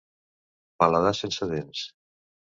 [0.83, 1.85] Paladar sense dents.